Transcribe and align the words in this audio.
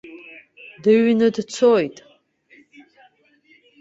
Дыҩны 0.81 1.27
дцоит. 1.35 1.95